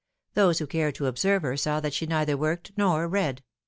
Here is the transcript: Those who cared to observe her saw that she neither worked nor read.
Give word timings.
Those 0.33 0.57
who 0.57 0.65
cared 0.65 0.95
to 0.95 1.05
observe 1.05 1.43
her 1.43 1.55
saw 1.55 1.79
that 1.79 1.93
she 1.93 2.07
neither 2.07 2.35
worked 2.35 2.71
nor 2.75 3.07
read. 3.07 3.43